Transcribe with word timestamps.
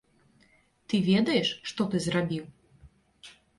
Ты 0.93 1.01
ведаеш, 1.09 1.53
што 1.73 1.81
ты 1.93 1.97
зрабіў? 2.09 2.43